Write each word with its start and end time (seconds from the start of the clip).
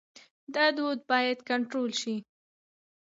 دا 0.55 0.65
دود 0.77 0.99
باید 1.09 1.39
کنټرول 1.49 1.91
شي. 2.01 2.15